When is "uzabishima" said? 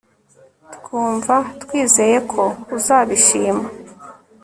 2.77-3.65